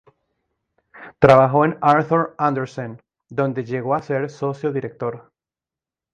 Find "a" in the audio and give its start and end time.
3.93-4.01